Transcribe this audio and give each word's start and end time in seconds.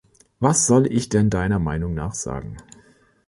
Was 0.39 0.65
soll 0.65 0.87
ich 0.91 1.09
denn 1.09 1.29
deiner 1.29 1.59
Meinung 1.59 1.93
nach 1.93 2.15
sagen? 2.15 2.57